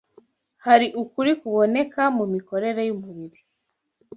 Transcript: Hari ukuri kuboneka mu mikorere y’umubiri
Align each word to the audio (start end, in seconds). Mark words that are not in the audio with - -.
Hari 0.65 0.87
ukuri 1.01 1.31
kuboneka 1.41 2.01
mu 2.17 2.25
mikorere 2.33 2.81
y’umubiri 2.89 3.39